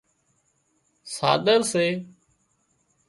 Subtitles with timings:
[1.15, 1.85] ساۮر سي